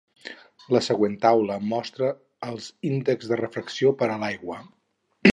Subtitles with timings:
[0.75, 2.09] La següent taula mostra
[2.47, 4.57] els índexs de refracció per a l'aigua.